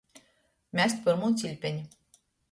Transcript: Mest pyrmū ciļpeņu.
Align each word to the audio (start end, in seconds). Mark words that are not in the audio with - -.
Mest 0.79 1.03
pyrmū 1.07 1.29
ciļpeņu. 1.41 1.85